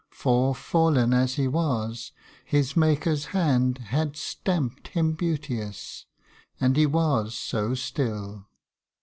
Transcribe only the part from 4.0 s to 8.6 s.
stamped him beauteous, and he was so still.